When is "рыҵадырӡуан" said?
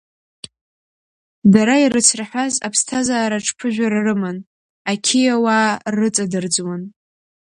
5.97-6.81